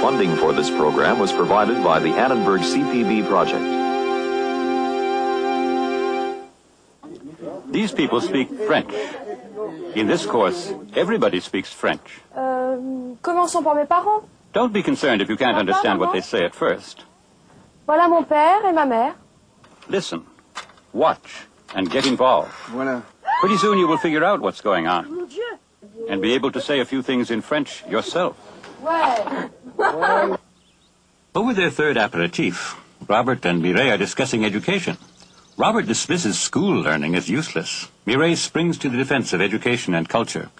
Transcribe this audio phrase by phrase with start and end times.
[0.00, 3.64] Funding for this program was provided by the Annenberg CPB project.
[7.72, 8.92] These people speak French.
[9.94, 12.20] In this course, everybody speaks French.
[12.36, 12.76] Euh,
[13.22, 14.24] commençons par mes parents.
[14.52, 17.04] Don't be concerned if you can't ah, understand what they say at first.
[17.86, 19.14] Voilà mon père et ma mère.
[19.88, 20.24] Listen,
[20.92, 22.50] watch, and get involved.
[22.70, 23.02] Voilà.
[23.40, 25.58] Pretty soon you will figure out what's going on oh,
[26.08, 28.36] and be able to say a few things in French yourself.
[28.82, 30.38] Ouais.
[31.34, 32.76] Over their third aperitif,
[33.08, 34.96] Robert and Mireille are discussing education.
[35.58, 37.88] Robert dismisses school learning as useless.
[38.04, 40.50] Mireille springs to the defense of education and culture.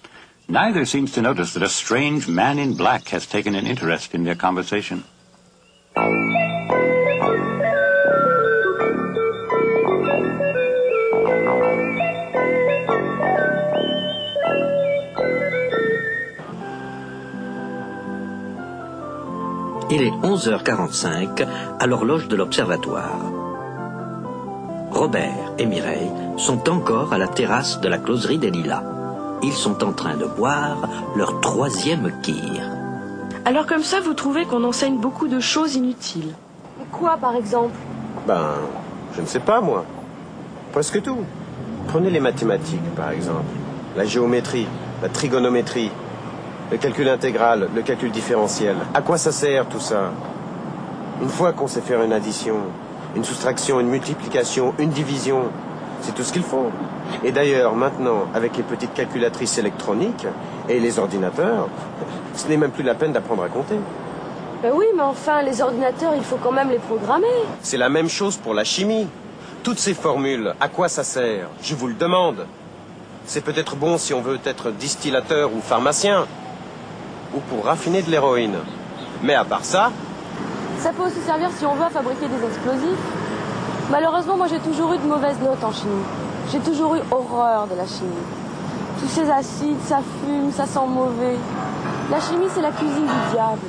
[0.47, 4.23] Neither seems to notice that a strange man in black has taken an interest in
[4.23, 5.03] their conversation.
[19.99, 21.47] Il est 11h45
[21.79, 23.19] à l'horloge de l'observatoire.
[24.91, 28.83] Robert et Mireille sont encore à la terrasse de la closerie des Lilas.
[29.41, 32.61] Ils sont en train de boire leur troisième kir.
[33.43, 36.35] Alors comme ça, vous trouvez qu'on enseigne beaucoup de choses inutiles.
[36.91, 37.73] Quoi, par exemple?
[38.27, 38.51] Ben,
[39.15, 39.83] je ne sais pas, moi.
[40.73, 41.23] Presque tout.
[41.87, 43.49] Prenez les mathématiques, par exemple.
[43.95, 44.67] La géométrie,
[45.01, 45.89] la trigonométrie,
[46.71, 48.75] le calcul intégral, le calcul différentiel.
[48.93, 50.11] À quoi ça sert tout ça?
[51.21, 52.55] Une fois qu'on sait faire une addition,
[53.15, 55.43] une soustraction, une multiplication, une division,
[56.01, 56.69] c'est tout ce qu'il faut.
[57.23, 60.27] Et d'ailleurs, maintenant, avec les petites calculatrices électroniques
[60.67, 61.69] et les ordinateurs,
[62.35, 63.75] ce n'est même plus la peine d'apprendre à compter.
[64.61, 67.27] Ben oui, mais enfin, les ordinateurs, il faut quand même les programmer.
[67.61, 69.07] C'est la même chose pour la chimie.
[69.63, 71.47] Toutes ces formules, à quoi ça sert?
[71.61, 72.45] Je vous le demande.
[73.25, 76.25] C'est peut-être bon si on veut être distillateur ou pharmacien,
[77.37, 78.55] ou pour raffiner de l'héroïne.
[79.23, 79.91] Mais à part ça,
[80.79, 83.03] Ça peut aussi servir si on veut fabriquer des explosifs.
[83.89, 86.05] Malheureusement, moi j'ai toujours eu de mauvaises notes en chimie.
[86.51, 88.23] J'ai toujours eu horreur de la chimie.
[88.99, 91.37] Tous ces acides, ça fume, ça sent mauvais.
[92.11, 93.67] La chimie, c'est la cuisine du diable.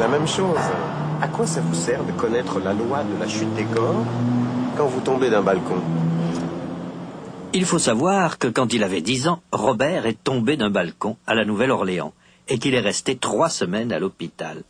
[0.00, 0.56] La même chose.
[1.20, 4.02] À quoi ça vous sert de connaître la loi de la chute des corps
[4.76, 5.80] quand vous tombez d'un balcon?
[7.52, 11.34] Il faut savoir que quand il avait 10 ans, Robert est tombé d'un balcon à
[11.34, 12.14] la Nouvelle-Orléans
[12.48, 14.62] et qu'il est resté trois semaines à l'hôpital.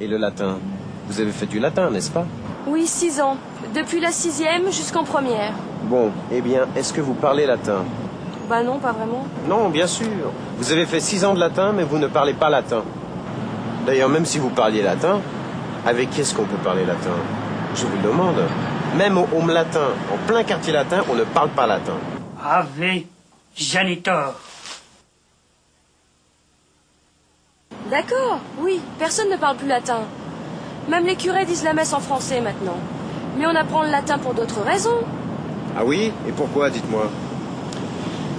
[0.00, 0.58] Et le latin?
[1.08, 2.26] Vous avez fait du latin, n'est-ce pas?
[2.68, 3.36] Oui, six ans.
[3.74, 5.52] Depuis la sixième jusqu'en première.
[5.84, 7.84] Bon, eh bien, est-ce que vous parlez latin?
[8.48, 9.26] Bah non, pas vraiment.
[9.48, 10.06] Non, bien sûr.
[10.58, 12.82] Vous avez fait six ans de latin, mais vous ne parlez pas latin.
[13.86, 15.20] D'ailleurs, même si vous parliez latin,
[15.86, 17.16] avec qui est-ce qu'on peut parler latin?
[17.74, 18.36] Je vous le demande.
[18.96, 21.94] Même au home latin, en plein quartier latin, on ne parle pas latin.
[22.42, 23.04] Ave
[23.56, 24.34] janitor.
[27.90, 30.00] D'accord, oui, personne ne parle plus latin.
[30.88, 32.76] Même les curés disent la messe en français maintenant.
[33.38, 35.00] Mais on apprend le latin pour d'autres raisons.
[35.76, 36.12] Ah oui?
[36.28, 37.10] Et pourquoi, dites-moi?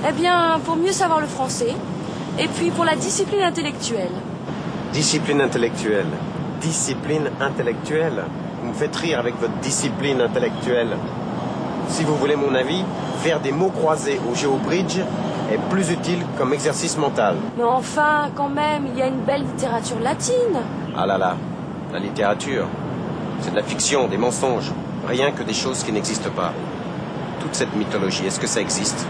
[0.07, 1.73] Eh bien, pour mieux savoir le français.
[2.37, 4.11] Et puis pour la discipline intellectuelle.
[4.93, 6.05] Discipline intellectuelle.
[6.61, 8.23] Discipline intellectuelle.
[8.61, 10.95] Vous me faites rire avec votre discipline intellectuelle.
[11.89, 12.83] Si vous voulez mon avis,
[13.23, 14.99] faire des mots croisés au géobridge
[15.51, 17.35] est plus utile comme exercice mental.
[17.57, 20.59] Mais enfin, quand même, il y a une belle littérature latine.
[20.95, 21.35] Ah là là,
[21.93, 22.67] la littérature,
[23.41, 24.71] c'est de la fiction, des mensonges,
[25.07, 26.53] rien que des choses qui n'existent pas.
[27.39, 29.05] Toute cette mythologie, est-ce que ça existe?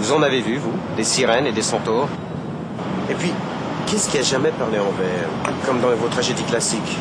[0.00, 2.08] Vous en avez vu, vous Des sirènes et des centaures
[3.10, 3.34] Et puis,
[3.86, 5.28] qu'est-ce qui a jamais parlé en vers
[5.66, 6.96] Comme dans vos tragédies classiques.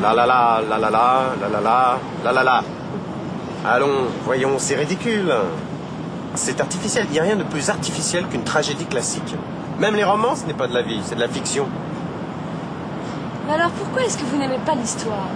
[0.00, 2.62] La la la, la la la, la la la, la la la.
[3.66, 5.34] Allons, voyons, c'est ridicule.
[6.36, 7.06] C'est artificiel.
[7.08, 9.34] Il n'y a rien de plus artificiel qu'une tragédie classique.
[9.80, 11.66] Même les romans, ce n'est pas de la vie, c'est de la fiction.
[13.48, 15.26] Mais alors pourquoi est-ce que vous n'aimez pas l'histoire?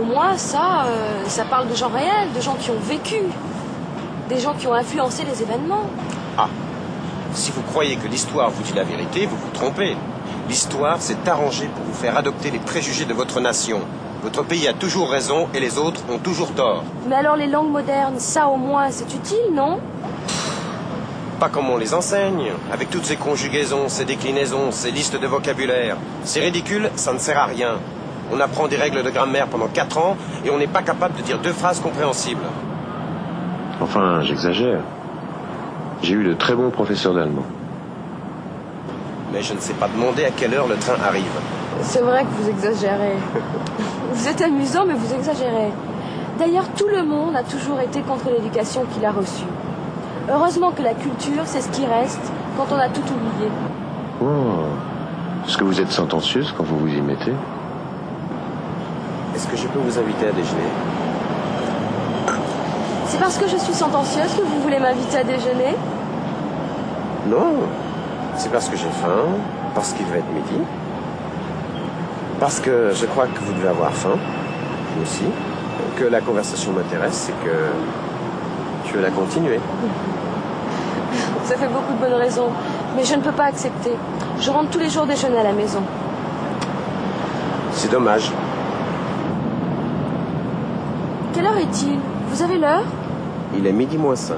[0.00, 3.16] Au moins, ça, euh, ça parle de gens réels, de gens qui ont vécu.
[4.28, 5.84] Des gens qui ont influencé les événements.
[6.38, 6.48] Ah,
[7.34, 9.96] si vous croyez que l'histoire vous dit la vérité, vous vous trompez.
[10.48, 13.80] L'histoire s'est arrangée pour vous faire adopter les préjugés de votre nation.
[14.22, 16.84] Votre pays a toujours raison et les autres ont toujours tort.
[17.06, 19.78] Mais alors les langues modernes, ça au moins, c'est utile, non?
[21.38, 25.98] Pas comme on les enseigne, avec toutes ces conjugaisons, ces déclinaisons, ces listes de vocabulaire.
[26.24, 27.72] C'est ridicule, ça ne sert à rien.
[28.32, 30.16] On apprend des règles de grammaire pendant quatre ans
[30.46, 32.46] et on n'est pas capable de dire deux phrases compréhensibles.
[33.84, 34.80] Enfin, j'exagère.
[36.02, 37.44] J'ai eu de très bons professeurs d'allemand.
[39.30, 41.36] mais je ne sais pas demander à quelle heure le train arrive.
[41.82, 43.16] C'est vrai que vous exagérez.
[44.14, 45.70] Vous êtes amusant, mais vous exagérez.
[46.38, 49.44] D'ailleurs, tout le monde a toujours été contre l'éducation qu'il a reçue.
[50.30, 53.50] Heureusement que la culture, c'est ce qui reste quand on a tout oublié.
[54.22, 54.26] Oh.
[55.46, 57.34] Est-ce que vous êtes sentencieuse quand vous vous y mettez?
[59.34, 60.70] Est-ce que je peux vous inviter à déjeuner?
[63.06, 65.76] C'est parce que je suis sentencieuse que vous voulez m'inviter à déjeuner
[67.28, 67.54] Non.
[68.36, 69.26] C'est parce que j'ai faim,
[69.74, 70.60] parce qu'il va être midi,
[72.40, 74.16] parce que je crois que vous devez avoir faim,
[74.96, 75.24] vous aussi,
[75.96, 77.54] que la conversation m'intéresse et que
[78.88, 79.60] je veux la continuer.
[81.44, 82.48] Ça fait beaucoup de bonnes raisons,
[82.96, 83.92] mais je ne peux pas accepter.
[84.40, 85.80] Je rentre tous les jours déjeuner à la maison.
[87.72, 88.32] C'est dommage.
[91.32, 91.98] Quelle heure est-il?
[92.34, 92.82] Vous avez l'heure
[93.56, 94.36] Il est midi moins 5.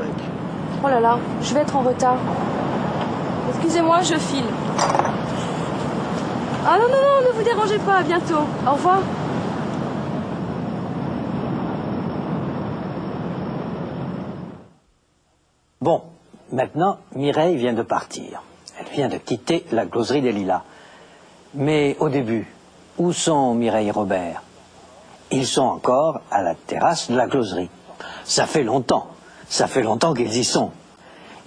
[0.85, 2.19] Oh là là, je vais être en retard.
[3.49, 4.45] Excusez-moi, je file.
[6.67, 8.45] Ah non, non, non, ne vous dérangez pas, à bientôt.
[8.67, 8.99] Au revoir.
[15.81, 16.03] Bon,
[16.53, 18.43] maintenant, Mireille vient de partir.
[18.79, 20.65] Elle vient de quitter la closerie des Lilas.
[21.55, 22.47] Mais au début,
[22.99, 24.43] où sont Mireille et Robert?
[25.31, 27.71] Ils sont encore à la terrasse de la closerie.
[28.25, 29.09] Ça fait longtemps,
[29.49, 30.71] ça fait longtemps qu'ils y sont.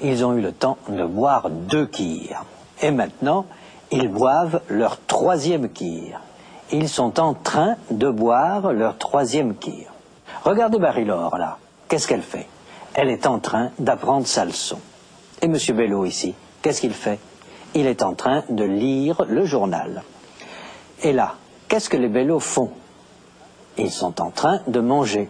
[0.01, 2.45] Ils ont eu le temps de boire deux kirs.
[2.81, 3.45] Et maintenant,
[3.91, 6.21] ils boivent leur troisième kir.
[6.71, 9.91] Ils sont en train de boire leur troisième kir.
[10.43, 11.57] Regardez Marie-Laure, là.
[11.87, 12.47] Qu'est-ce qu'elle fait?
[12.93, 14.79] Elle est en train d'apprendre sa leçon.
[15.41, 15.57] Et M.
[15.75, 17.19] Bello, ici, qu'est-ce qu'il fait?
[17.73, 20.03] Il est en train de lire le journal.
[21.01, 21.35] Et là,
[21.67, 22.71] qu'est-ce que les Bello font?
[23.77, 25.29] Ils sont en train de manger.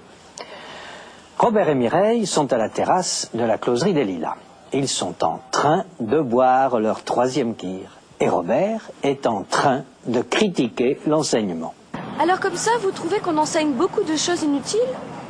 [1.39, 4.35] Robert et Mireille sont à la terrasse de la closerie des Lilas.
[4.73, 7.97] Ils sont en train de boire leur troisième kir.
[8.19, 11.73] Et Robert est en train de critiquer l'enseignement.
[12.19, 14.79] Alors comme ça, vous trouvez qu'on enseigne beaucoup de choses inutiles?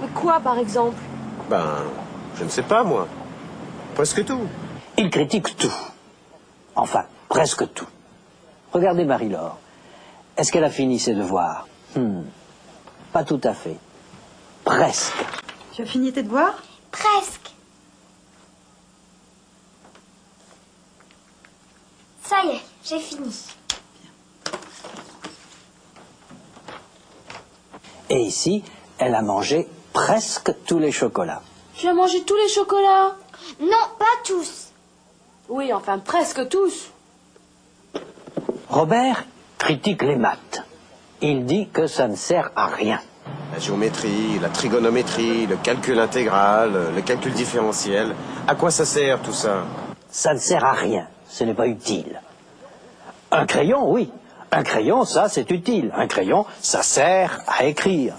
[0.02, 0.96] Mais quoi, par exemple?
[1.50, 1.64] Ben,
[2.38, 3.08] je ne sais pas, moi.
[3.94, 4.42] Presque tout.
[4.98, 5.74] Il critique tout.
[6.76, 7.88] Enfin, presque tout.
[8.74, 9.58] Regardez Marie-Laure.
[10.38, 11.68] Est-ce qu'elle a fini ses devoirs?
[11.96, 12.22] Hmm,
[13.14, 13.78] Pas tout à fait.
[14.64, 15.14] Presque.
[15.80, 16.62] Tu as fini tes devoirs?
[16.92, 17.52] Presque.
[22.22, 23.34] Ça y est, j'ai fini.
[28.10, 28.62] Et ici,
[28.98, 31.44] elle a mangé presque tous les chocolats.
[31.78, 33.16] Tu as mangé tous les chocolats?
[33.62, 34.74] Non, pas tous.
[35.48, 36.92] Oui, enfin presque tous.
[38.68, 39.24] Robert
[39.58, 40.62] critique les maths.
[41.22, 43.00] Il dit que ça ne sert à rien.
[43.52, 48.16] La géométrie, la trigonométrie, le calcul intégral, le calcul différentiel.
[48.48, 49.64] À quoi ça sert tout ça?
[50.12, 51.08] Ça ne sert à rien.
[51.28, 52.22] Ce n'est pas utile.
[53.32, 54.12] Un crayon, oui.
[54.52, 55.92] Un crayon, ça, c'est utile.
[55.96, 58.16] Un crayon, ça sert à écrire.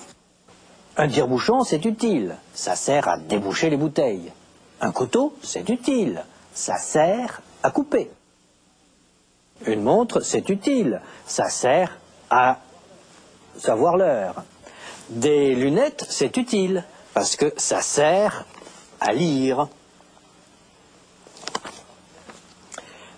[0.96, 2.36] Un tire-bouchon, c'est utile.
[2.54, 4.32] Ça sert à déboucher les bouteilles.
[4.80, 6.24] Un couteau, c'est utile.
[6.52, 8.10] Ça sert à couper.
[9.66, 11.00] Une montre, c'est utile.
[11.26, 11.98] Ça sert
[12.30, 12.58] à
[13.58, 14.44] savoir l'heure.
[15.10, 16.84] Des lunettes, c'est utile.
[17.14, 18.44] Parce que ça sert
[19.00, 19.68] à lire.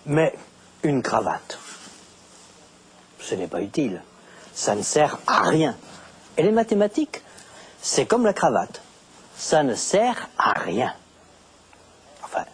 [0.05, 0.33] Mais
[0.81, 1.59] une cravate,
[3.19, 4.01] ce n'est pas utile.
[4.53, 5.77] Ça ne sert à rien.
[6.37, 7.21] Et les mathématiques,
[7.81, 8.81] c'est comme la cravate.
[9.37, 10.93] Ça ne sert à rien.
[12.23, 12.45] Enfin,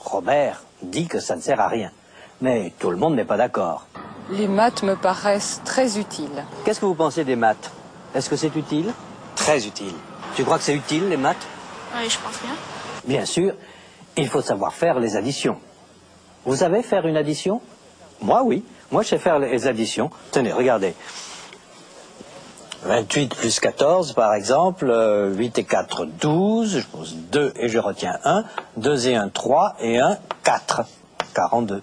[0.00, 1.92] Robert dit que ça ne sert à rien.
[2.40, 3.86] Mais tout le monde n'est pas d'accord.
[4.30, 6.44] Les maths me paraissent très utiles.
[6.64, 7.70] Qu'est-ce que vous pensez des maths?
[8.16, 8.92] Est-ce que c'est utile
[9.34, 9.92] Très utile.
[10.34, 11.46] Tu crois que c'est utile, les maths
[11.94, 12.54] Oui, je pense bien.
[13.04, 13.52] Bien sûr,
[14.16, 15.58] il faut savoir faire les additions.
[16.46, 17.60] Vous savez faire une addition?
[18.22, 18.64] Moi, oui.
[18.90, 20.10] Moi, je sais faire les additions.
[20.32, 20.94] Tenez, regardez.
[22.84, 24.86] 28 plus 14, par exemple.
[24.88, 26.78] euh, 8 et 4, 12.
[26.78, 28.44] Je pose 2 et je retiens 1.
[28.78, 29.76] 2 et 1, 3.
[29.80, 30.82] Et 1, 4.
[31.34, 31.82] 42.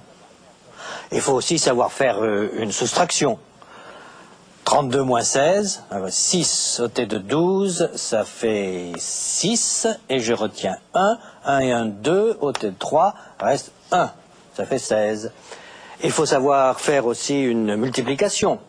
[1.12, 3.38] Il faut aussi savoir faire euh, une soustraction.
[4.66, 11.18] 32 moins 16, euh, 6 sauté de 12, ça fait 6, et je retiens 1,
[11.46, 14.10] 1 et 1, 2, ôté de 3, reste 1,
[14.56, 15.32] ça fait 16.
[16.04, 18.60] Il faut savoir faire aussi une multiplication.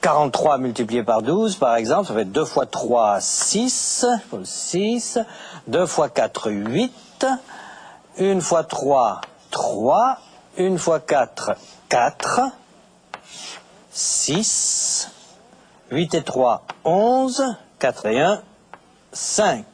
[0.00, 4.06] 43 multiplié par 12, par exemple, ça fait 2 fois 3, 6,
[4.44, 5.18] 6,
[5.66, 7.26] 2 fois 4, 8,
[8.18, 10.18] 1 fois 3, 3,
[10.58, 11.56] 1 fois 4,
[11.88, 12.40] 4,
[13.90, 15.10] 6,
[15.90, 18.42] 8 et 3, 11, 4 et 1,
[19.12, 19.64] 5.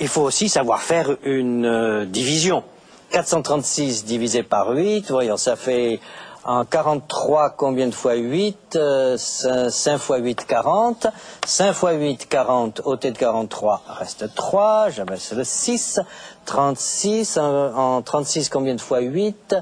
[0.00, 2.64] Il faut aussi savoir faire une euh, division.
[3.10, 6.00] 436 divisé par 8, voyons, ça fait
[6.44, 11.06] en 43 combien de fois 8 euh, 5 fois 8, 40.
[11.46, 16.00] 5 fois 8, 40, ôté de 43, reste 3, j'abaisse le 6.
[16.46, 19.56] 36, en, en 36 combien de fois 8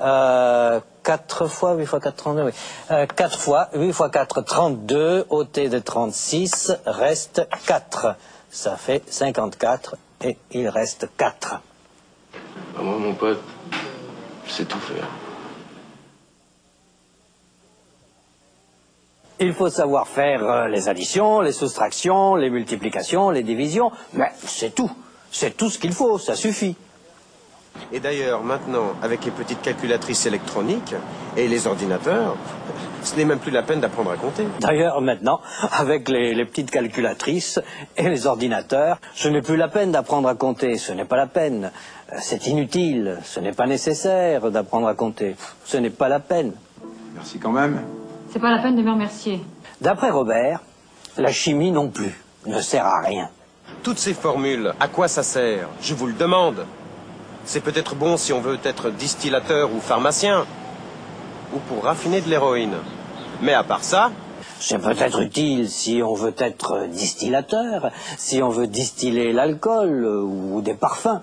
[0.00, 0.80] euh,
[1.10, 2.52] 4 fois 8 fois 4, 32, oui.
[2.92, 8.14] Euh, 4 fois 8 fois 4, 32, ôté de 36, reste 4.
[8.48, 11.60] Ça fait 54 et il reste 4.
[12.76, 13.42] Bah, moi, mon pote,
[14.46, 15.08] je sais tout faire.
[19.40, 24.76] Il faut savoir faire euh, les additions, les soustractions, les multiplications, les divisions, mais c'est
[24.76, 24.92] tout.
[25.32, 26.76] C'est tout ce qu'il faut, ça suffit.
[27.92, 30.94] Et d'ailleurs, maintenant, avec les petites calculatrices électroniques
[31.36, 32.36] et les ordinateurs,
[33.02, 34.44] ce n'est même plus la peine d'apprendre à compter.
[34.60, 35.40] D'ailleurs, maintenant,
[35.72, 37.58] avec les, les petites calculatrices
[37.96, 41.26] et les ordinateurs, ce n'est plus la peine d'apprendre à compter, ce n'est pas la
[41.26, 41.72] peine.
[42.12, 46.52] Euh, C'est inutile, ce n'est pas nécessaire d'apprendre à compter, ce n'est pas la peine.
[47.14, 47.80] Merci quand même.
[48.32, 49.40] C'est pas la peine de me remercier.
[49.80, 50.60] D'après Robert,
[51.16, 52.14] la chimie non plus
[52.46, 53.30] ne sert à rien.
[53.82, 55.68] Toutes ces formules, à quoi ça sert?
[55.80, 56.66] Je vous le demande.
[57.44, 60.46] C'est peut-être bon si on veut être distillateur ou pharmacien,
[61.54, 62.76] ou pour raffiner de l'héroïne.
[63.42, 64.10] Mais à part ça,
[64.62, 70.74] C'est peut-être utile si on veut être distillateur, si on veut distiller l'alcool ou des
[70.74, 71.22] parfums,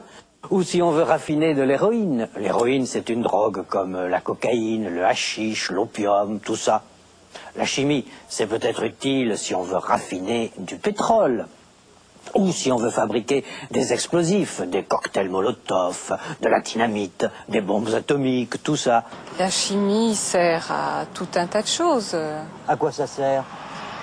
[0.50, 2.30] ou si on veut raffiner de l'héroïne.
[2.36, 6.82] L'héroïne, c'est une drogue comme la cocaïne, le hashish, l'opium, tout ça.
[7.56, 11.46] La chimie, c'est peut-être utile si on veut raffiner du pétrole,
[12.36, 17.94] ou si on veut fabriquer des explosifs, des cocktails Molotov, de la dynamite, des bombes
[17.94, 19.04] atomiques, tout ça.
[19.40, 22.16] La chimie sert à tout un tas de choses.
[22.68, 23.44] À quoi ça sert?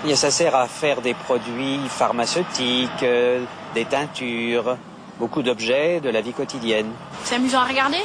[0.06, 3.42] Et ça sert à faire des produits pharmaceutiques, euh,
[3.74, 4.76] des teintures,
[5.18, 6.90] beaucoup d'objets de la vie quotidienne.
[7.24, 8.02] C'est amusant à regarder?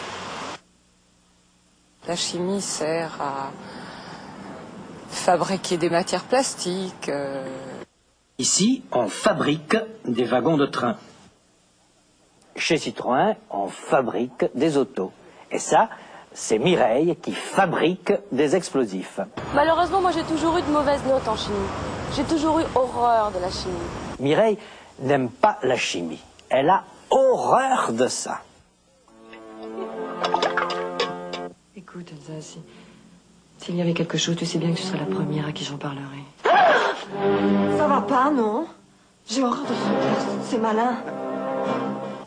[2.07, 3.51] La chimie sert à
[5.09, 7.09] fabriquer des matières plastiques.
[7.09, 7.43] euh,
[8.39, 10.95] Ici, on fabrique des wagons de train.
[12.55, 15.11] Chez Citroën, on fabrique des autos.
[15.51, 15.89] Et ça,
[16.33, 19.19] c'est Mireille qui fabrique des explosifs.
[19.53, 21.55] Malheureusement, moi j'ai toujours eu de mauvaises notes en chimie.
[22.15, 23.73] J'ai toujours eu horreur de la chimie.
[24.19, 24.57] Mireille
[24.99, 26.21] n'aime pas la chimie.
[26.49, 28.41] Elle a horreur de ça.
[31.75, 32.59] Écoute, Elsa, si-
[33.57, 35.63] s'il y avait quelque chose, tu sais bien que tu serais la première à qui
[35.65, 36.23] j'en parlerai.
[37.77, 38.67] Ça va pas, non?
[39.27, 40.27] J'ai horreur de ce test.
[40.43, 40.97] C'est malin.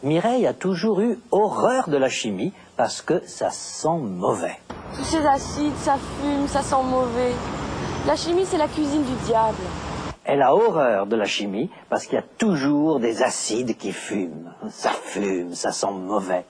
[0.02, 4.58] Mireille a toujours eu horreur de la chimie parce que ça sent mauvais.
[4.96, 7.32] Tous ces acides, ça fume, ça sent mauvais.
[8.06, 9.62] La chimie, c'est la cuisine du diable.
[10.24, 14.52] Elle a horreur de la chimie parce qu'il y a toujours des acides qui fument.
[14.70, 16.44] Ça fume, ça sent mauvais.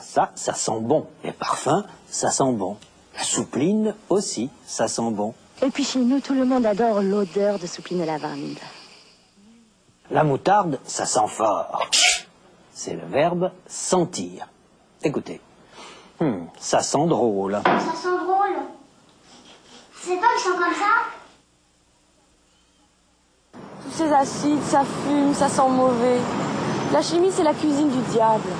[0.00, 1.06] Ça, ça sent bon.
[1.22, 2.76] Les parfums, ça sent bon.
[3.16, 5.34] La soupline aussi, ça sent bon.
[5.62, 8.58] Et puis chez nous, tout le monde adore l'odeur de soupline de lavande.
[10.10, 11.88] La moutarde, ça sent fort.
[12.72, 14.48] C'est le verbe sentir.
[15.02, 15.40] Écoutez.
[16.20, 17.60] Hmm, ça sent drôle.
[17.64, 18.56] Ça sent drôle.
[20.00, 20.94] C'est pas que sent comme ça
[23.84, 26.18] Tous ces acides, ça fume, ça sent mauvais.
[26.92, 28.50] La chimie, c'est la cuisine du diable.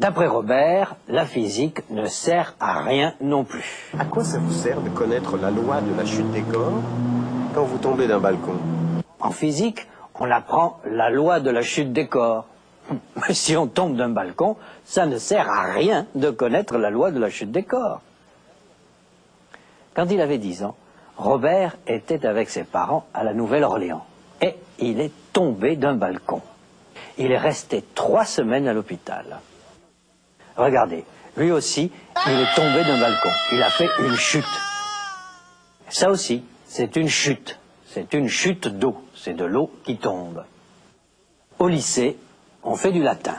[0.00, 3.92] D'après Robert, la physique ne sert à rien non plus.
[3.98, 6.80] à quoi ça vous sert de connaître la loi de la chute des corps
[7.52, 8.54] quand vous tombez d'un balcon?
[9.18, 9.86] En physique,
[10.18, 12.46] on apprend la loi de la chute des corps.
[13.16, 17.10] Mais si on tombe d'un balcon, ça ne sert à rien de connaître la loi
[17.10, 18.00] de la chute des corps.
[19.92, 20.76] Quand il avait 10 ans,
[21.18, 24.06] Robert était avec ses parents à la Nouvelle-Orléans
[24.40, 26.40] et il est tombé d'un balcon.
[27.18, 29.40] Il est resté trois semaines à l'hôpital.
[30.56, 31.04] Regardez,
[31.36, 31.90] lui aussi,
[32.26, 33.30] il est tombé d'un balcon.
[33.52, 34.44] Il a fait une chute.
[35.88, 37.58] Ça aussi, c'est une chute.
[37.92, 39.02] C'est une chute d'eau.
[39.16, 40.44] C'est de l'eau qui tombe.
[41.58, 42.16] Au lycée,
[42.62, 43.36] on fait du latin.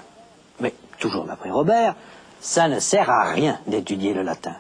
[0.60, 1.96] Mais, toujours d'après Robert,
[2.40, 4.56] ça ne sert à rien d'étudier le latin.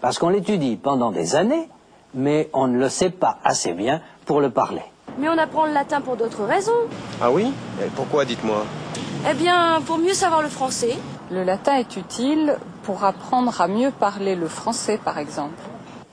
[0.00, 1.68] Parce qu'on l'étudie pendant des années,
[2.14, 4.82] mais on ne le sait pas assez bien pour le parler.
[5.18, 6.72] Mais on apprend le latin pour d'autres raisons.
[7.20, 7.52] Ah oui?
[7.82, 8.64] Et Pourquoi, dites-moi?
[9.28, 10.96] Eh bien, pour mieux savoir le français.
[11.30, 15.60] Le latin est utile pour apprendre à mieux parler le français, par exemple.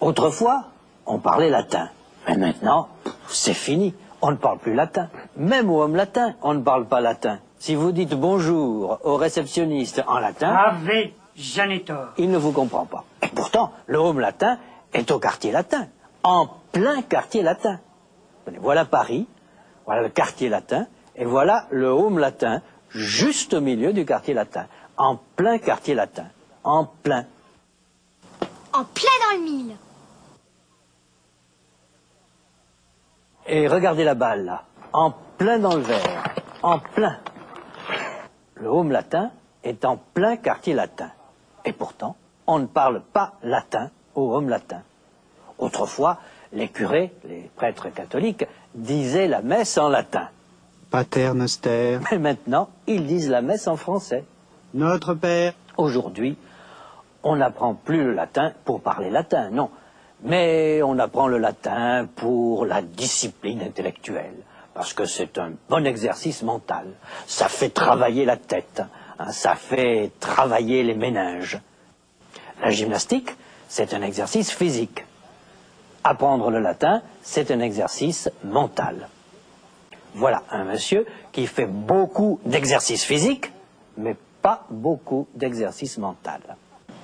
[0.01, 0.65] Autrefois,
[1.05, 1.89] on parlait latin.
[2.27, 2.88] Mais maintenant,
[3.27, 3.93] c'est fini.
[4.22, 5.10] On ne parle plus latin.
[5.38, 7.39] Même au homme latin, on ne parle pas latin.
[7.60, 12.08] Si vous dites bonjour au réceptionniste en latin, Ave Janitor.
[12.17, 13.03] il ne vous comprend pas.
[13.22, 14.58] Et pourtant, le home latin
[14.93, 15.88] est au quartier latin.
[16.24, 17.79] En plein quartier latin.
[18.60, 19.27] Voilà Paris,
[19.86, 24.65] voilà le quartier latin, et voilà le home latin, juste au milieu du quartier latin,
[24.97, 26.27] en plein quartier latin,
[26.63, 27.25] en plein.
[28.73, 29.75] En plein dans le mille.
[33.45, 37.19] Et regardez la balle là, en plein dans le verre, en plein.
[38.55, 39.31] Le home latin
[39.63, 41.12] est en plein quartier latin.
[41.65, 42.15] Et pourtant,
[42.47, 44.81] on ne parle pas latin au home latin.
[45.57, 46.19] Autrefois,
[46.51, 50.29] les curés, les prêtres catholiques, disaient la messe en latin.
[50.89, 52.00] Pater noster.
[52.12, 54.23] Mais maintenant, ils disent la messe en français.
[54.73, 55.53] Notre Père.
[55.77, 56.35] Aujourd'hui,
[57.21, 59.69] on n'apprend plus le latin pour parler latin, non.
[60.23, 64.35] Mais on apprend le latin pour la discipline intellectuelle,
[64.73, 66.87] parce que c'est un bon exercice mental.
[67.27, 68.81] Ça fait travailler la tête,
[69.19, 71.59] hein, ça fait travailler les méninges.
[72.61, 73.29] La gymnastique,
[73.67, 75.05] c'est un exercice physique.
[76.03, 79.07] Apprendre le latin, c'est un exercice mental.
[80.15, 83.51] Voilà un monsieur qui fait beaucoup d'exercices physiques,
[83.97, 86.41] mais pas beaucoup d'exercices mental.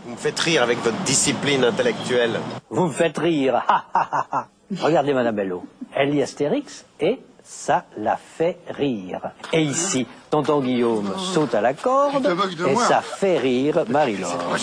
[0.05, 2.39] Vous me faites rire avec votre discipline intellectuelle.
[2.69, 3.55] Vous me faites rire.
[3.55, 4.47] Ha, ha, ha, ha.
[4.77, 5.63] Regardez Madame Bello.
[5.95, 9.31] Elle lit Astérix et ça la fait rire.
[9.53, 12.25] Et ici, tonton Guillaume saute à la corde
[12.67, 14.55] et ça fait rire Marie-Laure.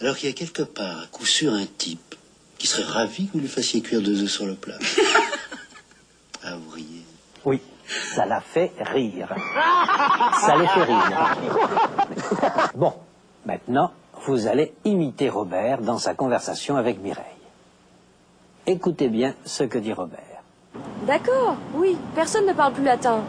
[0.00, 2.14] Alors qu'il y a quelque part, à coup sûr, un type
[2.56, 4.78] qui serait ravi que vous lui fassiez cuire deux œufs sur le plat.
[6.44, 7.02] ah, vous riez.
[7.44, 9.34] Oui, ça la fait rire.
[10.40, 11.36] Ça les fait rire.
[12.74, 12.92] Bon,
[13.46, 13.90] maintenant,
[14.26, 17.24] vous allez imiter Robert dans sa conversation avec Mireille.
[18.66, 20.18] Écoutez bien ce que dit Robert.
[21.06, 23.20] D'accord, oui, personne ne parle plus latin.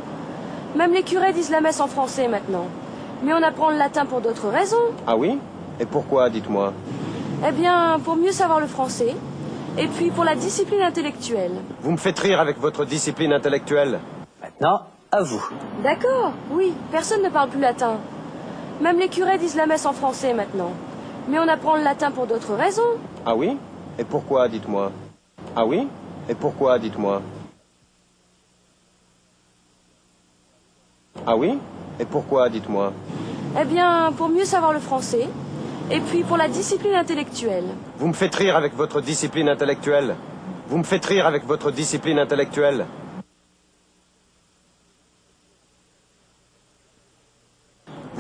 [0.75, 2.66] Même les curés disent la messe en français maintenant.
[3.24, 4.94] Mais on apprend le latin pour d'autres raisons.
[5.08, 5.39] Ah oui?
[5.80, 6.74] Et pourquoi, dites-moi?
[7.48, 9.16] Eh bien, pour mieux savoir le français,
[9.78, 11.54] et puis pour la discipline intellectuelle.
[11.82, 14.00] Vous me faites rire avec votre discipline intellectuelle.
[14.59, 15.41] Maintenant, à vous.
[15.83, 17.93] D'accord, oui, personne ne parle plus latin.
[18.81, 20.72] Même les curés disent la messe en français maintenant.
[21.29, 22.98] Mais on apprend le latin pour d'autres raisons.
[23.25, 23.57] Ah oui?
[23.98, 24.91] Et pourquoi, dites-moi?
[25.55, 25.87] Ah oui?
[26.27, 27.22] Et pourquoi, dites-moi?
[31.25, 31.57] Ah oui?
[32.00, 32.91] Et pourquoi, dites-moi?
[33.59, 35.29] Eh bien, pour mieux savoir le français,
[35.89, 37.65] et puis pour la discipline intellectuelle.
[37.98, 40.15] Vous me faites rire avec votre discipline intellectuelle.
[40.67, 42.85] Vous me faites rire avec votre discipline intellectuelle.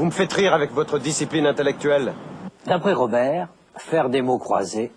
[0.09, 2.15] Me faites rire avec votre discipline intellectuelle.
[2.65, 4.91] D'après Robert, faire des mots croisés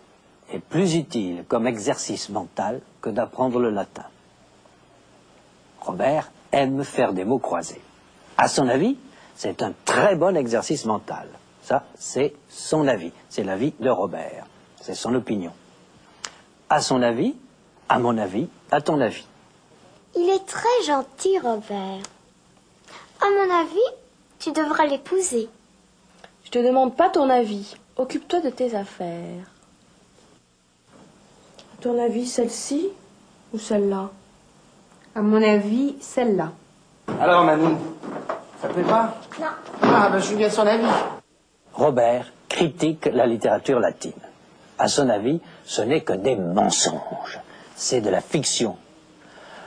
[0.50, 4.06] est plus utile comme exercice mental que d'apprendre le latin.
[5.82, 7.82] Robert aime faire des mots croisés.
[8.38, 8.96] À son avis,
[9.34, 11.28] c'est un très bon exercice mental.
[11.62, 13.12] Ça, c'est son avis.
[13.28, 14.46] C'est l'avis de Robert.
[14.80, 15.52] C'est son opinion.
[16.70, 17.36] À son avis,
[17.90, 19.26] à mon avis, à ton avis.
[20.16, 22.02] Il est très gentil, Robert.
[23.20, 24.01] À mon avis,
[24.42, 25.48] tu devras l'épouser.
[26.44, 27.76] Je te demande pas ton avis.
[27.96, 29.46] Occupe-toi de tes affaires.
[31.78, 32.88] À ton avis, celle-ci
[33.52, 34.10] ou celle-là?
[35.14, 36.50] À mon avis, celle-là.
[37.20, 37.76] Alors, Mamie,
[38.60, 39.14] ça te plaît pas?
[39.38, 39.46] Non.
[39.82, 40.86] Ah, ben je suis bien de son avis.
[41.74, 44.12] Robert critique la littérature latine.
[44.78, 47.38] À son avis, ce n'est que des mensonges.
[47.76, 48.76] C'est de la fiction.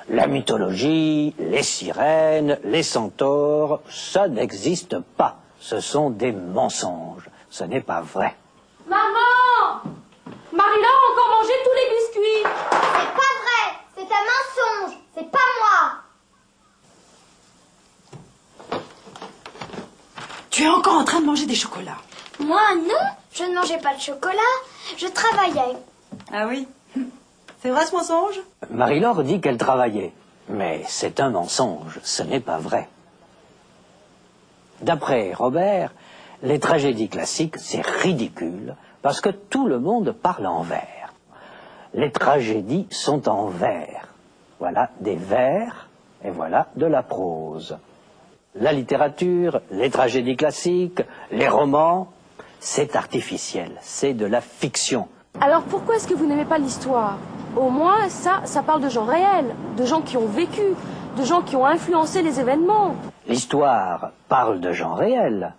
[0.10, 5.38] La mythologie, les sirènes, les centaures, ça n'existe pas.
[5.60, 7.28] Ce sont des mensonges.
[7.50, 8.36] Ce n'est pas vrai.
[8.88, 9.82] Maman
[10.52, 13.65] Marie-Laure a encore mangé tous les biscuits C'est pas vrai
[13.96, 14.26] C'est un
[14.86, 15.91] mensonge C'est pas moi
[20.52, 21.98] Tu es encore en train de manger des chocolats.
[22.39, 24.54] Moi, non Je ne mangeais pas de chocolat.
[24.98, 25.76] Je travaillais.
[26.32, 26.68] Ah oui?
[27.65, 28.39] C'est vrai ce mensonge?
[28.69, 30.13] Marie-Laure dit qu'elle travaillait.
[30.49, 31.99] Mais c'est un mensonge.
[32.04, 32.88] Ce n'est pas vrai.
[34.82, 35.91] D'après Robert,
[36.43, 41.12] les tragédies classiques, c'est ridicule parce que tout le monde parle en vers.
[41.95, 44.10] Les tragédies sont en vers.
[44.60, 45.89] Voilà des vers
[46.23, 47.80] et voilà de la prose.
[48.54, 51.01] La littérature, les tragédies classiques,
[51.32, 52.10] les romans,
[52.60, 55.08] c'est artificiel, c'est de la fiction.
[55.41, 57.17] Alors pourquoi est-ce que vous n'aimez pas l'histoire?
[57.56, 60.76] Au moins, ça, parle de gens réels, de gens qui ont vécu,
[61.18, 62.96] de gens qui ont influencé les événements.
[63.28, 65.54] L'histoire parle de gens réels.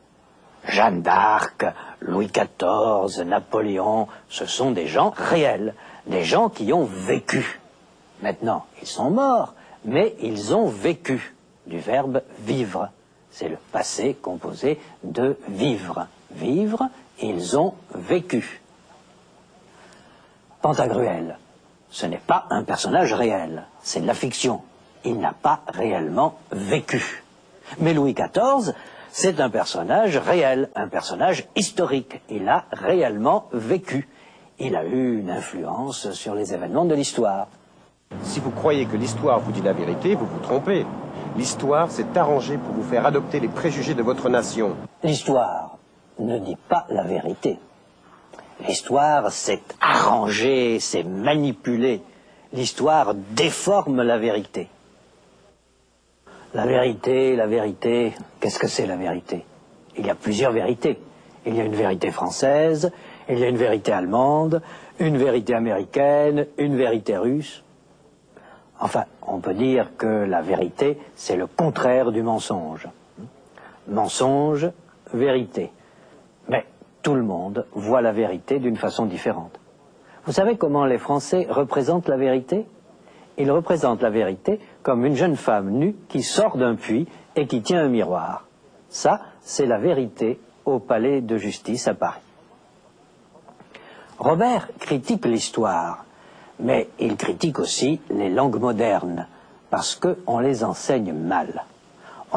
[0.64, 1.64] Jeanne d'Arc,
[2.00, 5.74] Louis XIV, Napoléon, ce sont des gens réels,
[6.06, 7.60] des gens qui ont vécu.
[8.20, 9.54] Maintenant, ils sont morts,
[9.84, 11.34] mais ils ont vécu,
[11.66, 12.90] du verbe vivre.
[13.30, 16.08] C'est le passé composé de vivre.
[16.32, 16.88] Vivre,
[17.22, 18.60] ils ont vécu.
[20.60, 21.38] Pantagruel,
[21.90, 24.62] ce n'est pas un personnage réel, c'est de la fiction.
[25.04, 27.22] Il n'a pas réellement vécu.
[27.78, 28.74] Mais Louis XIV,
[29.10, 32.20] c'est un personnage réel, un personnage historique.
[32.28, 34.08] Il a réellement vécu.
[34.58, 37.46] Il a eu une influence sur les événements de l'histoire.
[38.22, 40.86] Si vous croyez que l'histoire vous dit la vérité, vous vous trompez.
[41.36, 44.76] L'histoire s'est arrangée pour vous faire adopter les préjugés de votre nation.
[45.02, 45.76] L'histoire
[46.18, 47.58] ne dit pas la vérité.
[48.60, 52.00] L'histoire s'est arrangée, s'est manipulée.
[52.52, 54.68] L'histoire déforme la vérité.
[56.54, 59.44] La vérité, la vérité, qu'est-ce que c'est la vérité?
[59.98, 60.98] Il y a plusieurs vérités.
[61.44, 62.90] Il y a une vérité française,
[63.28, 64.62] il y a une vérité allemande,
[64.98, 67.62] une vérité américaine, une vérité russe.
[68.80, 72.88] Enfin, on peut dire que la vérité, c'est le contraire du mensonge.
[73.88, 74.70] Mensonge,
[75.12, 75.70] vérité.
[77.06, 79.60] Tout le monde voit la vérité d'une façon différente.
[80.24, 82.66] Vous savez comment les Français représentent la vérité?
[83.38, 87.62] Ils représentent la vérité comme une jeune femme nue qui sort d'un puits et qui
[87.62, 88.48] tient un miroir.
[88.88, 92.18] Ça, c'est la vérité au palais de justice à Paris.
[94.18, 96.06] Robert critique l'histoire,
[96.58, 99.28] mais il critique aussi les langues modernes,
[99.70, 101.66] parce qu'on les enseigne mal.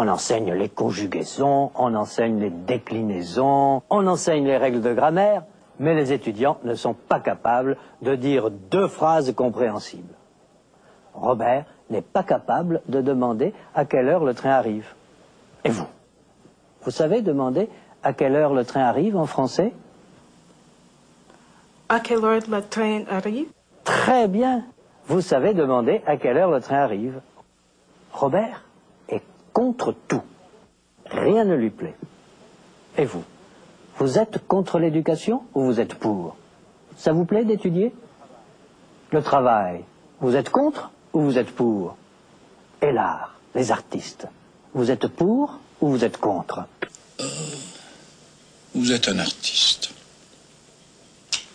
[0.01, 5.43] On enseigne les conjugaisons, on enseigne les déclinaisons, on enseigne les règles de grammaire,
[5.77, 10.13] mais les étudiants ne sont pas capables de dire deux phrases compréhensibles.
[11.13, 14.87] Robert n'est pas capable de demander à quelle heure le train arrive.
[15.65, 15.87] Et vous?
[16.83, 17.67] Vous savez demander
[18.01, 19.73] à quelle heure le train arrive en français?
[21.89, 23.49] À quelle heure le train arrive?
[23.83, 24.63] Très bien.
[25.07, 27.19] Vous savez demander à quelle heure le train arrive.
[28.13, 28.63] Robert?
[29.59, 30.21] Contre tout.
[31.11, 31.95] Rien ne lui plaît.
[32.97, 33.25] Et vous
[33.97, 36.37] Vous êtes contre l'éducation ou vous êtes pour?
[36.95, 37.93] Ça vous plaît d'étudier?
[39.11, 39.83] Le travail,
[40.21, 41.97] vous êtes contre ou vous êtes pour?
[42.81, 44.27] Et l'art, les artistes,
[44.73, 46.65] vous êtes pour ou vous êtes contre?
[48.73, 49.91] Vous êtes un artiste.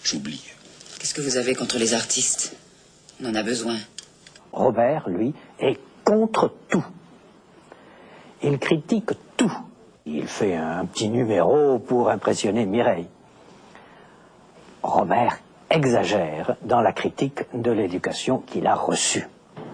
[0.02, 0.44] J'oublie.
[0.98, 2.54] Qu'est-ce que vous avez contre les artistes?
[3.22, 3.78] On en a besoin.
[4.52, 6.84] Robert, lui, est contre tout.
[8.46, 9.52] Il critique tout.
[10.04, 13.08] Il fait un petit numéro pour impressionner Mireille.
[14.82, 15.38] Robert
[15.70, 19.26] exagère dans la critique de l'éducation qu'il a reçue.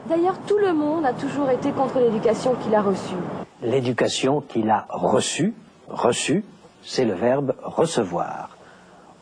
[0.09, 3.17] D'ailleurs, tout le monde a toujours été contre l'éducation qu'il a reçue.
[3.61, 5.53] L'éducation qu'il a reçue,
[5.89, 6.45] reçue,
[6.85, 8.57] c'est le verbe recevoir.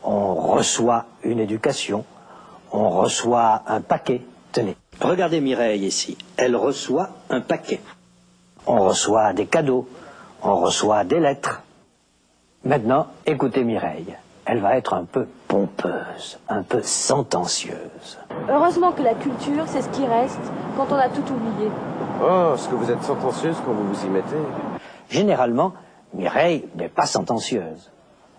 [0.04, 2.04] On reçoit une éducation,
[2.70, 4.20] on reçoit un paquet.
[4.52, 7.80] Tenez, regardez Mireille ici, elle reçoit un paquet.
[8.70, 9.88] On reçoit des cadeaux,
[10.42, 11.62] on reçoit des lettres.
[12.64, 14.14] Maintenant, écoutez Mireille.
[14.44, 18.18] Elle va être un peu pompeuse, un peu sentencieuse.
[18.46, 20.40] Heureusement que la culture, c'est ce qui reste
[20.76, 21.70] quand on a tout oublié.
[22.22, 24.36] Oh, est-ce que vous êtes sentencieuse quand vous vous y mettez?
[25.08, 25.72] Généralement,
[26.12, 27.90] Mireille n'est pas sentencieuse.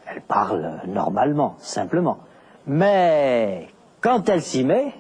[0.06, 2.20] Elle parle normalement, simplement.
[2.68, 3.68] Mais
[4.02, 4.94] quand elle s'y met,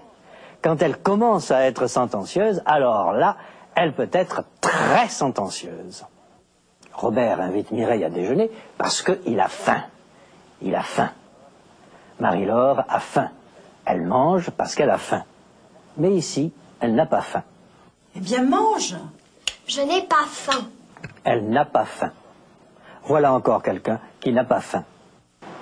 [0.63, 3.35] quand elle commence à être sentencieuse, alors là,
[3.79, 6.05] elle peut être très sentencieuse.
[6.93, 9.83] Robert invite Mireille à déjeuner parce qu'il a faim.
[10.61, 11.11] Il a faim.
[12.19, 13.29] Marie-Laure a faim.
[13.85, 15.23] Elle mange parce qu'elle a faim.
[15.95, 17.43] Mais ici, elle n'a pas faim.
[18.17, 18.97] Eh bien, mange
[19.65, 20.67] Je n'ai pas faim.
[21.23, 22.11] Elle n'a pas faim.
[23.05, 24.83] Voilà encore quelqu'un qui n'a pas faim.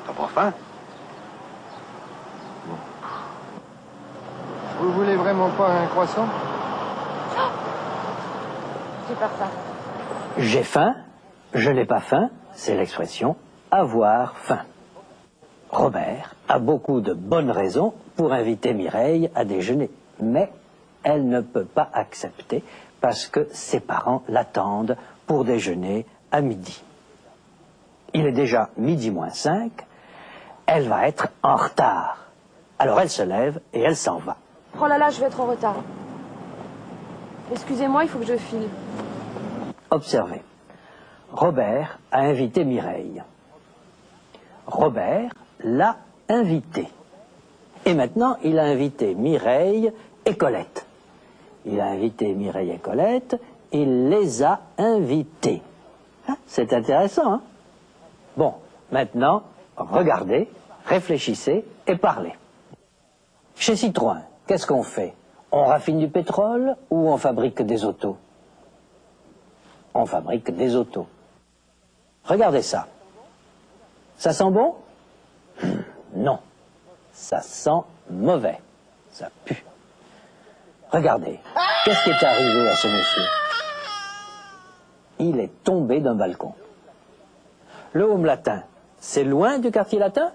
[0.08, 0.54] T'as pas faim?
[4.80, 6.28] Vous voulez vraiment pas un croissant?
[9.08, 9.50] J'ai faim.
[10.38, 10.96] J'ai faim,
[11.54, 13.36] je n'ai pas faim, c'est l'expression
[13.72, 14.64] avoir faim.
[15.70, 19.90] Robert a beaucoup de bonnes raisons pour inviter Mireille à déjeuner,
[20.22, 20.52] mais
[21.04, 22.64] elle ne peut pas accepter
[23.02, 26.84] parce que ses parents l'attendent pour déjeuner à midi.
[28.14, 29.86] Il est déjà midi moins cinq,
[30.66, 32.26] elle va être en retard.
[32.80, 34.38] Alors elle se lève et elle s'en va.
[34.82, 35.76] Oh là là, je vais être en retard.
[37.52, 38.68] Excusez-moi, il faut que je file.
[39.90, 40.42] Observez.
[41.32, 43.24] Robert a invité Mireille.
[44.66, 45.32] Robert
[45.64, 45.98] l'a
[46.30, 46.88] invité.
[47.86, 49.92] Et maintenant, il a invité Mireille
[50.26, 50.86] et Colette.
[51.66, 53.40] Il a invité Mireille et Colette,
[53.72, 55.62] il les a invités.
[56.28, 57.42] Hein, C'est intéressant, hein?
[58.36, 58.54] Bon,
[58.92, 59.44] maintenant,
[59.76, 60.50] regardez,
[60.86, 62.34] réfléchissez et parlez.
[63.56, 65.14] Chez Citroën, qu'est-ce qu'on fait?
[65.52, 68.18] On raffine du pétrole ou on fabrique des autos
[69.94, 71.08] On fabrique des autos.
[72.26, 72.88] Regardez ça.
[74.18, 74.76] Ça sent bon
[76.16, 76.40] Non.
[77.14, 78.60] Ça sent mauvais.
[79.12, 79.64] Ça pue.
[80.92, 81.40] Regardez.
[81.86, 83.24] Qu'est-ce qui est arrivé à ce monsieur?
[85.20, 86.54] Il est tombé d'un balcon.
[87.94, 88.64] Le home latin,
[89.00, 90.32] c'est loin du quartier latin?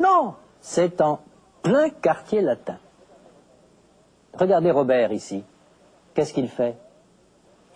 [0.00, 1.20] Non, c'est en
[1.62, 2.78] plein quartier latin.
[4.38, 5.44] Regardez Robert ici.
[6.14, 6.76] Qu'est-ce qu'il fait?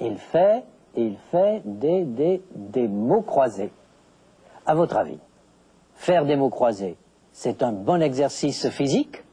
[0.00, 3.72] Il fait, il fait des, des, des mots croisés.
[4.66, 5.18] À votre avis,
[5.94, 6.96] faire des mots croisés,
[7.32, 9.24] c'est un bon exercice physique?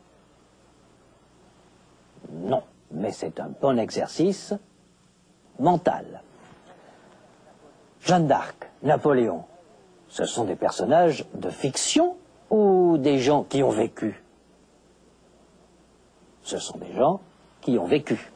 [2.32, 4.54] Non, mais c'est un bon exercice
[5.60, 6.22] mental.
[8.02, 9.44] Jeanne d'Arc, Napoléon,
[10.08, 12.16] ce sont des personnages de fiction
[12.50, 14.24] ou des gens qui ont vécu?
[16.48, 17.20] Ce sont des gens
[17.60, 18.32] qui ont vécu.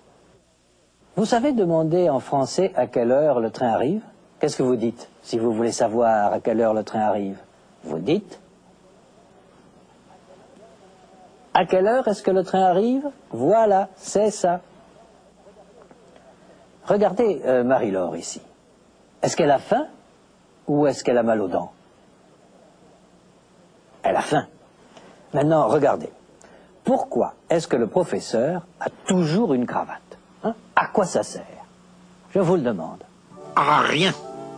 [1.16, 4.02] Vous savez demander en français à quelle heure le train arrive?
[4.38, 7.38] Qu'est-ce que vous dites si vous voulez savoir à quelle heure le train arrive?
[7.86, 8.42] Vous dites
[11.54, 13.10] À quelle heure est-ce que le train arrive?
[13.30, 14.60] Voilà, c'est ça.
[16.84, 18.42] Regardez euh, Marie-Laure ici.
[19.22, 19.88] Est-ce qu'elle a faim
[20.68, 21.72] ou est-ce qu'elle a mal aux dents?
[24.04, 24.48] Elle a faim.
[25.34, 26.10] Maintenant, regardez.
[26.84, 30.54] Pourquoi est-ce que le professeur a toujours une cravate hein?
[30.76, 31.46] À quoi ça sert?
[32.34, 33.04] Je vous le demande.
[33.56, 34.14] À rien.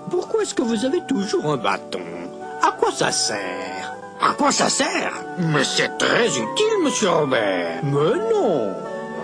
[0.09, 1.99] Pourquoi est-ce que vous avez toujours un bâton?
[2.61, 3.93] À quoi ça sert?
[4.21, 5.13] À quoi ça sert?
[5.39, 7.83] Mais c'est très utile, monsieur Robert.
[7.83, 8.73] Mais non.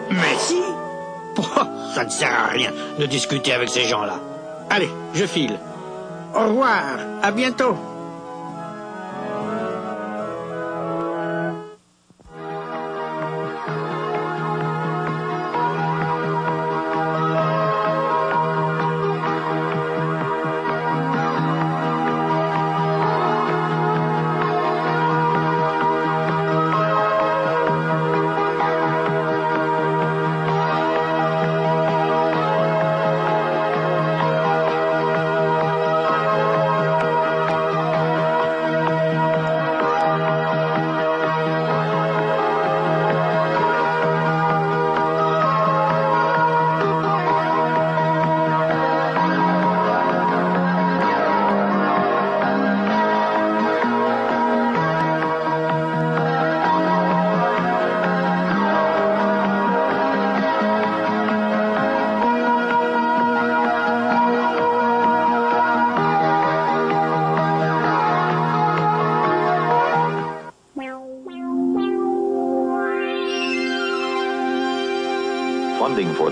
[0.09, 0.61] Mais si.
[1.93, 4.19] ça ne sert à rien de discuter avec ces gens-là.
[4.69, 5.57] Allez, je file.
[6.35, 6.83] Au revoir,
[7.21, 7.75] à bientôt.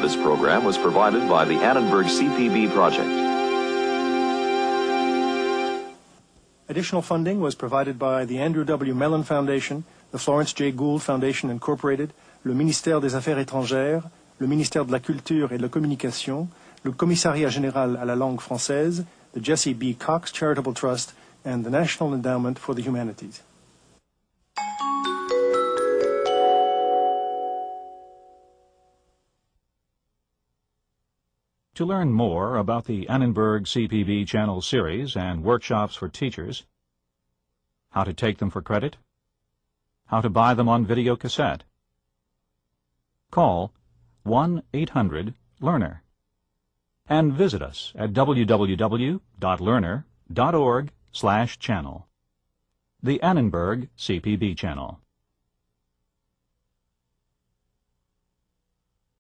[0.07, 3.09] This program was provided by the Annenberg CPB project.
[6.69, 8.95] Additional funding was provided by the Andrew W.
[8.95, 10.71] Mellon Foundation, the Florence J.
[10.71, 12.13] Gould Foundation Incorporated,
[12.45, 16.47] le ministère des Affaires étrangères, le ministère de la Culture et de la Communication,
[16.83, 19.93] le Commissariat général à la langue française, the Jesse B.
[19.99, 23.41] Cox Charitable Trust, and the National Endowment for the Humanities.
[31.77, 36.65] To learn more about the Annenberg CPB Channel series and workshops for teachers,
[37.91, 38.97] how to take them for credit,
[40.07, 41.65] how to buy them on video cassette,
[43.29, 43.75] call
[44.25, 46.01] 1-800-LEARNER
[47.07, 52.07] and visit us at www.learner.org slash channel.
[53.03, 54.99] The Annenberg CPB Channel.